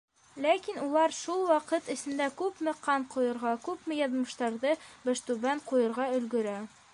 Ләкин 0.43 0.77
улар 0.85 1.11
шул 1.17 1.43
ваҡыт 1.49 1.91
эсендә 1.95 2.29
күпме 2.39 2.73
ҡан 2.87 3.05
ҡойорға, 3.17 3.53
күпме 3.67 3.99
яҙмыштарҙы 4.01 4.73
баштүбән 5.05 5.63
ҡуйырға 5.71 6.09
өлгөрә. 6.17 6.57